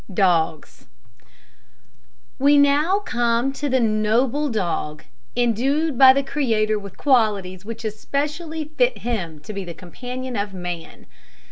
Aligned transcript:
DOGS. 0.11 0.87
We 2.39 2.57
now 2.57 3.01
come 3.05 3.53
to 3.53 3.69
the 3.69 3.79
noble 3.79 4.49
Dog, 4.49 5.03
indued 5.35 5.95
by 5.95 6.11
the 6.11 6.23
Creator 6.23 6.79
with 6.79 6.97
qualities 6.97 7.65
which 7.65 7.85
especially 7.85 8.71
fit 8.79 8.97
him 9.03 9.37
to 9.41 9.53
be 9.53 9.63
the 9.63 9.75
companion 9.75 10.35
of 10.35 10.55
man. 10.55 11.05